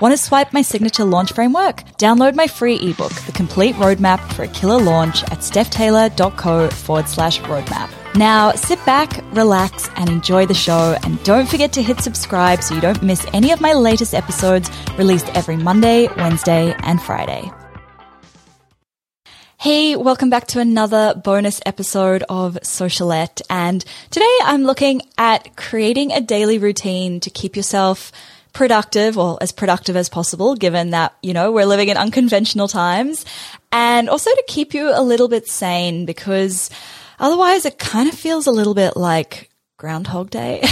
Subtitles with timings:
[0.00, 1.84] Want to swipe my signature launch framework?
[1.98, 7.38] Download my free ebook, The Complete Roadmap for a Killer Launch at stephtaylor.co forward slash
[7.40, 7.90] roadmap.
[8.14, 10.96] Now sit back, relax, and enjoy the show.
[11.02, 14.70] And don't forget to hit subscribe so you don't miss any of my latest episodes
[14.96, 17.50] released every Monday, Wednesday, and Friday.
[19.58, 23.42] Hey, welcome back to another bonus episode of Socialette.
[23.50, 28.10] And today I'm looking at creating a daily routine to keep yourself
[28.52, 33.24] productive or as productive as possible, given that, you know, we're living in unconventional times
[33.72, 36.70] and also to keep you a little bit sane because
[37.20, 40.60] Otherwise, it kind of feels a little bit like Groundhog Day.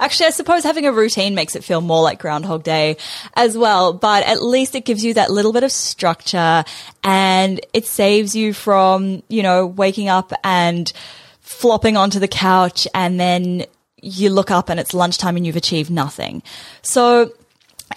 [0.00, 2.96] Actually, I suppose having a routine makes it feel more like Groundhog Day
[3.34, 6.64] as well, but at least it gives you that little bit of structure
[7.04, 10.92] and it saves you from, you know, waking up and
[11.40, 13.64] flopping onto the couch and then
[14.06, 16.42] you look up and it's lunchtime and you've achieved nothing.
[16.82, 17.32] So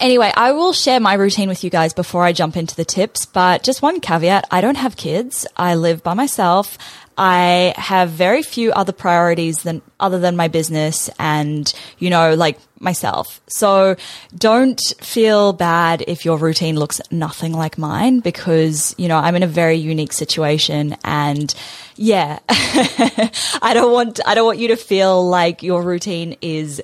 [0.00, 3.26] Anyway, I will share my routine with you guys before I jump into the tips,
[3.26, 4.46] but just one caveat.
[4.50, 5.46] I don't have kids.
[5.58, 6.78] I live by myself.
[7.18, 12.58] I have very few other priorities than other than my business and, you know, like
[12.78, 13.42] myself.
[13.46, 13.96] So
[14.34, 19.42] don't feel bad if your routine looks nothing like mine because, you know, I'm in
[19.42, 21.54] a very unique situation and
[21.96, 26.80] yeah, I don't want, I don't want you to feel like your routine is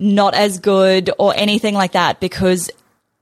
[0.00, 2.70] not as good or anything like that because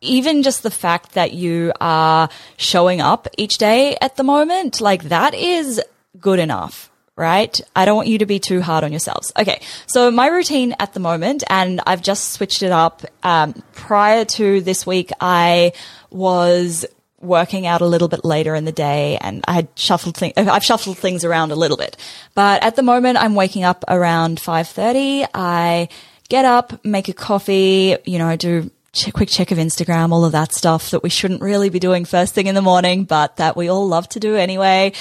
[0.01, 5.05] even just the fact that you are showing up each day at the moment, like
[5.05, 5.83] that is
[6.19, 7.61] good enough right?
[7.75, 9.33] I don't want you to be too hard on yourselves.
[9.37, 13.03] Okay, so my routine at the moment, and I've just switched it up.
[13.25, 15.73] Um, prior to this week, I
[16.11, 16.87] was
[17.21, 20.35] working out a little bit later in the day, and I had shuffled things.
[20.37, 21.97] I've shuffled things around a little bit,
[22.35, 25.27] but at the moment, I'm waking up around five thirty.
[25.35, 25.89] I
[26.29, 28.71] get up, make a coffee, you know, do
[29.13, 32.35] quick check of Instagram, all of that stuff that we shouldn't really be doing first
[32.35, 34.93] thing in the morning, but that we all love to do anyway.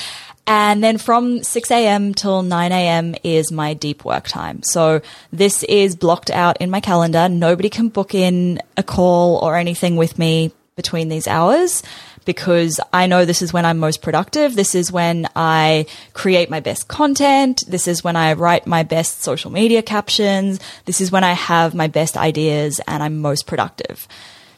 [0.46, 2.14] And then from 6 a.m.
[2.14, 3.16] till 9 a.m.
[3.24, 4.62] is my deep work time.
[4.64, 5.02] So
[5.34, 7.28] this is blocked out in my calendar.
[7.28, 11.84] Nobody can book in a call or anything with me between these hours
[12.28, 14.56] because I know this is when I'm most productive.
[14.56, 17.64] This is when I create my best content.
[17.68, 20.60] This is when I write my best social media captions.
[20.86, 24.08] This is when I have my best ideas and I'm most productive.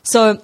[0.04, 0.42] So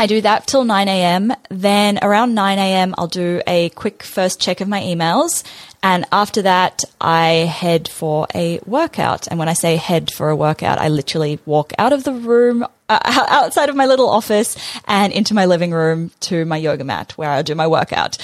[0.00, 1.30] I do that till 9 a.m.
[1.50, 5.44] Then around 9 a.m., I'll do a quick first check of my emails.
[5.82, 9.26] And after that, I head for a workout.
[9.26, 12.64] And when I say head for a workout, I literally walk out of the room,
[12.88, 14.56] uh, outside of my little office
[14.86, 18.16] and into my living room to my yoga mat where I do my workout.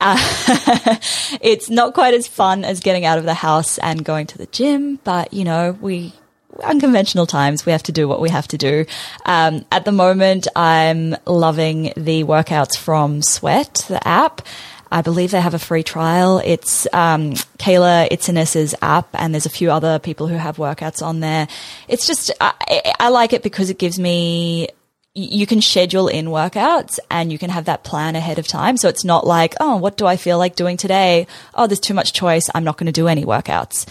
[0.00, 0.16] Uh,
[1.42, 4.46] it's not quite as fun as getting out of the house and going to the
[4.46, 6.14] gym, but you know, we,
[6.62, 7.64] unconventional times.
[7.66, 8.86] We have to do what we have to do.
[9.26, 14.42] Um, at the moment, I'm loving the workouts from Sweat, the app.
[14.90, 16.40] I believe they have a free trial.
[16.42, 21.20] It's um, Kayla Itsines' app, and there's a few other people who have workouts on
[21.20, 21.46] there.
[21.88, 24.68] It's just I, I like it because it gives me
[25.14, 28.76] you can schedule in workouts and you can have that plan ahead of time.
[28.76, 31.26] So it's not like, oh, what do I feel like doing today?
[31.54, 32.48] Oh, there's too much choice.
[32.54, 33.86] I'm not going to do any workouts.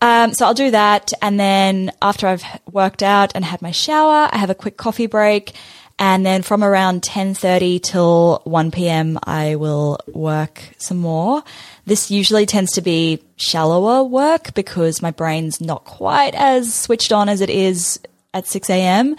[0.00, 1.12] Um, so I'll do that.
[1.22, 5.06] And then after I've worked out and had my shower, I have a quick coffee
[5.06, 5.54] break.
[5.98, 11.44] And then from around 10.30 till 1 p.m., I will work some more.
[11.86, 17.28] This usually tends to be shallower work because my brain's not quite as switched on
[17.28, 18.00] as it is
[18.32, 19.14] at 6 a.m.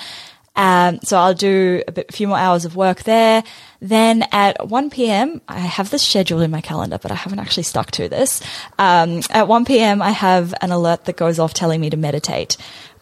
[0.55, 3.43] Um, so I'll do a, bit, a few more hours of work there.
[3.81, 7.63] Then at 1 p.m., I have this scheduled in my calendar, but I haven't actually
[7.63, 8.41] stuck to this.
[8.79, 12.57] Um, at 1 p.m., I have an alert that goes off telling me to meditate.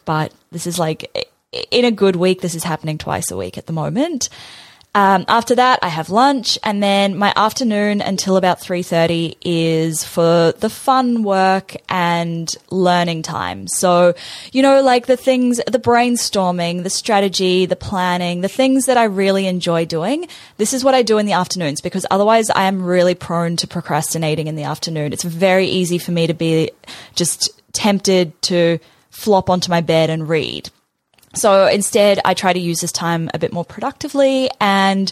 [0.06, 1.32] But this is like,
[1.72, 4.30] in a good week, this is happening twice a week at the moment.
[4.96, 10.04] Um, after that, I have lunch, and then my afternoon until about three thirty is
[10.04, 13.68] for the fun work and learning time.
[13.68, 14.14] So,
[14.52, 19.06] you know, like the things, the brainstorming, the strategy, the planning, the things that I
[19.06, 20.28] really enjoy doing.
[20.58, 23.68] This is what I do in the afternoons because otherwise, I am really prone to
[23.68, 25.12] procrastinating in the afternoon.
[25.12, 26.70] It's very easy for me to be
[27.16, 28.78] just tempted to
[29.10, 30.70] flop onto my bed and read.
[31.36, 35.12] So instead, I try to use this time a bit more productively and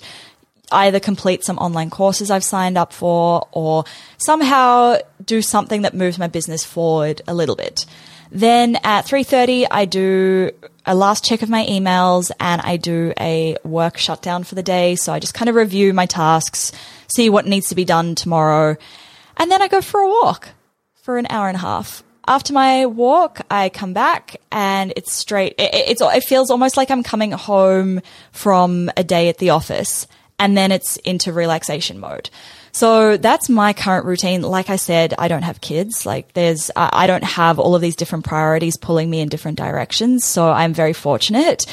[0.71, 3.83] either complete some online courses I've signed up for or
[4.17, 7.85] somehow do something that moves my business forward a little bit.
[8.31, 10.51] Then at 3.30, I do
[10.85, 14.95] a last check of my emails and I do a work shutdown for the day.
[14.95, 16.71] So I just kind of review my tasks,
[17.07, 18.77] see what needs to be done tomorrow.
[19.37, 20.49] And then I go for a walk
[21.01, 22.03] for an hour and a half.
[22.27, 25.55] After my walk, I come back and it's straight.
[25.57, 28.01] It, it's, it feels almost like I'm coming home
[28.31, 30.07] from a day at the office
[30.37, 32.29] and then it's into relaxation mode.
[32.71, 34.41] So that's my current routine.
[34.43, 36.05] Like I said, I don't have kids.
[36.05, 40.23] Like there's, I don't have all of these different priorities pulling me in different directions.
[40.23, 41.65] So I'm very fortunate.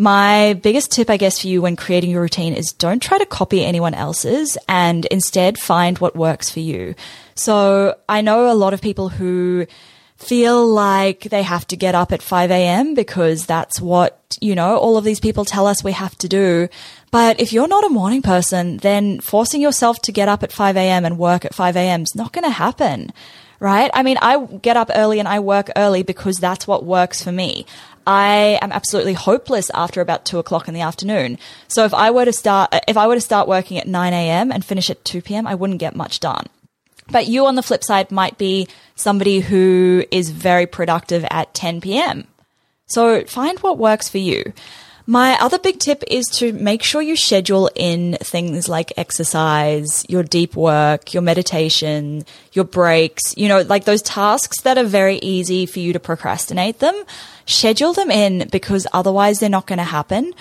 [0.00, 3.26] My biggest tip, I guess, for you when creating your routine is don't try to
[3.26, 6.94] copy anyone else's and instead find what works for you.
[7.34, 9.66] So I know a lot of people who
[10.14, 12.94] feel like they have to get up at 5 a.m.
[12.94, 16.68] because that's what, you know, all of these people tell us we have to do.
[17.10, 20.76] But if you're not a morning person, then forcing yourself to get up at 5
[20.76, 21.04] a.m.
[21.06, 22.02] and work at 5 a.m.
[22.02, 23.12] is not going to happen.
[23.60, 23.90] Right?
[23.92, 27.32] I mean, I get up early and I work early because that's what works for
[27.32, 27.66] me.
[28.06, 31.38] I am absolutely hopeless after about two o'clock in the afternoon.
[31.66, 34.52] So if I were to start, if I were to start working at 9 a.m.
[34.52, 36.46] and finish at 2 p.m., I wouldn't get much done.
[37.10, 41.80] But you on the flip side might be somebody who is very productive at 10
[41.80, 42.26] p.m.
[42.86, 44.52] So find what works for you.
[45.10, 50.22] My other big tip is to make sure you schedule in things like exercise, your
[50.22, 55.64] deep work, your meditation, your breaks, you know, like those tasks that are very easy
[55.64, 57.04] for you to procrastinate them.
[57.46, 60.34] Schedule them in because otherwise they're not going to happen.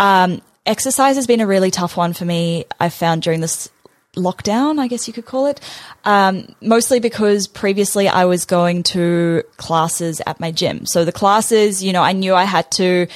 [0.00, 2.64] Um, exercise has been a really tough one for me.
[2.80, 3.70] I found during this
[4.16, 5.60] lockdown, I guess you could call it.
[6.04, 10.86] Um, mostly because previously I was going to classes at my gym.
[10.86, 13.06] So the classes, you know, I knew I had to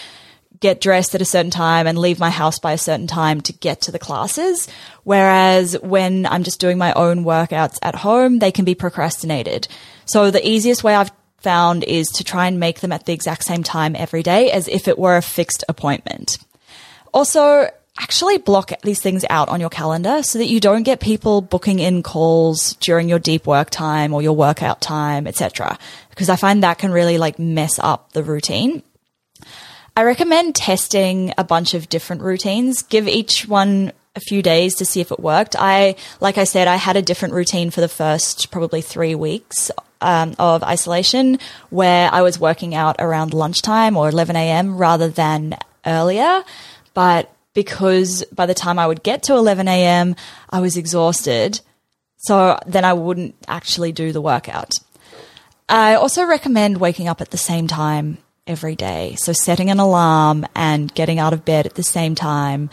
[0.62, 3.52] get dressed at a certain time and leave my house by a certain time to
[3.52, 4.68] get to the classes.
[5.04, 9.68] Whereas when I'm just doing my own workouts at home, they can be procrastinated.
[10.06, 11.10] So the easiest way I've
[11.40, 14.68] found is to try and make them at the exact same time every day as
[14.68, 16.38] if it were a fixed appointment.
[17.12, 17.68] Also,
[18.00, 21.78] actually block these things out on your calendar so that you don't get people booking
[21.78, 25.78] in calls during your deep work time or your workout time, etc.
[26.10, 28.82] Because I find that can really like mess up the routine.
[29.94, 32.82] I recommend testing a bunch of different routines.
[32.82, 35.54] Give each one a few days to see if it worked.
[35.58, 39.70] I, like I said, I had a different routine for the first probably three weeks
[40.00, 44.78] um, of isolation where I was working out around lunchtime or 11 a.m.
[44.78, 46.42] rather than earlier.
[46.94, 50.16] But because by the time I would get to 11 a.m.,
[50.48, 51.60] I was exhausted.
[52.16, 54.72] So then I wouldn't actually do the workout.
[55.68, 59.14] I also recommend waking up at the same time every day.
[59.16, 62.70] So setting an alarm and getting out of bed at the same time.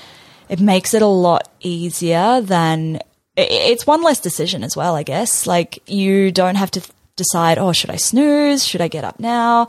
[0.48, 3.00] It makes it a lot easier than
[3.38, 5.45] it's one less decision as well, I guess.
[5.45, 6.81] Like you don't have to
[7.16, 8.66] decide, oh, should I snooze?
[8.66, 9.68] Should I get up now?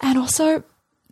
[0.00, 0.64] And also,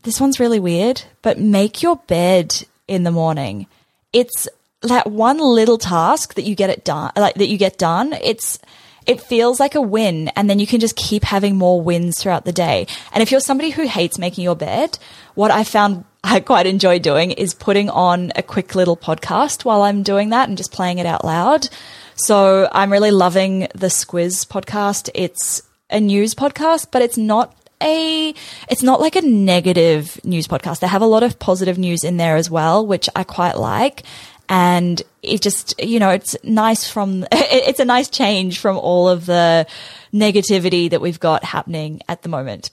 [0.02, 3.66] this one's really weird, but make your bed in the morning.
[4.12, 4.48] It's
[4.82, 8.14] that one little task that you get it done, like that you get done.
[8.14, 8.58] It's,
[9.06, 12.44] it feels like a win and then you can just keep having more wins throughout
[12.44, 12.86] the day.
[13.12, 14.98] And if you're somebody who hates making your bed,
[15.34, 19.82] what I found I quite enjoy doing is putting on a quick little podcast while
[19.82, 21.68] I'm doing that and just playing it out loud.
[22.14, 25.08] So I'm really loving the Squiz podcast.
[25.14, 28.34] It's a news podcast, but it's not a,
[28.68, 30.80] it's not like a negative news podcast.
[30.80, 34.02] They have a lot of positive news in there as well, which I quite like.
[34.50, 39.24] And it just, you know, it's nice from, it's a nice change from all of
[39.24, 39.66] the
[40.12, 42.70] negativity that we've got happening at the moment.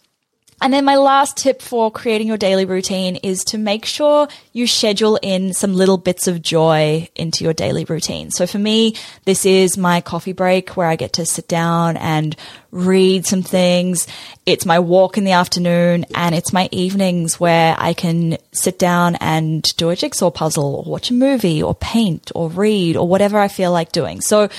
[0.60, 4.66] And then my last tip for creating your daily routine is to make sure you
[4.66, 8.32] schedule in some little bits of joy into your daily routine.
[8.32, 8.96] So for me,
[9.26, 12.36] this is my coffee break where I get to sit down and
[12.72, 14.08] read some things.
[14.48, 19.16] It's my walk in the afternoon and it's my evenings where I can sit down
[19.18, 23.38] and do a jigsaw puzzle or watch a movie or paint or read or whatever
[23.38, 24.22] I feel like doing.
[24.22, 24.50] So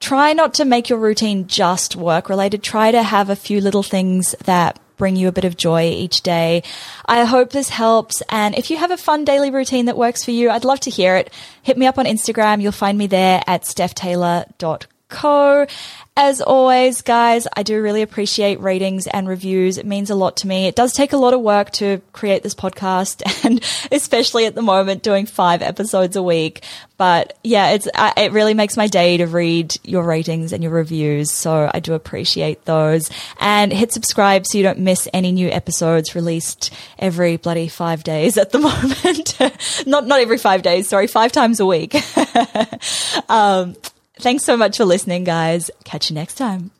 [0.00, 2.64] try not to make your routine just work related.
[2.64, 6.22] Try to have a few little things that bring you a bit of joy each
[6.22, 6.62] day.
[7.06, 8.22] I hope this helps.
[8.28, 10.90] And if you have a fun daily routine that works for you, I'd love to
[10.90, 11.32] hear it.
[11.62, 12.62] Hit me up on Instagram.
[12.62, 13.62] You'll find me there at
[15.14, 15.66] stephtaylor.co.
[16.16, 19.78] As always, guys, I do really appreciate ratings and reviews.
[19.78, 20.68] It means a lot to me.
[20.68, 24.62] It does take a lot of work to create this podcast and especially at the
[24.62, 26.62] moment doing five episodes a week.
[26.98, 31.32] But yeah, it's, it really makes my day to read your ratings and your reviews.
[31.32, 36.14] So I do appreciate those and hit subscribe so you don't miss any new episodes
[36.14, 39.36] released every bloody five days at the moment.
[39.88, 40.86] not, not every five days.
[40.86, 41.96] Sorry, five times a week.
[43.28, 43.74] um,
[44.20, 45.70] Thanks so much for listening, guys.
[45.84, 46.70] Catch you next time.